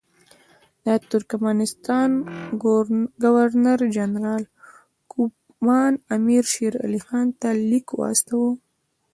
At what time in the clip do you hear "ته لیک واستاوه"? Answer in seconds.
7.39-8.51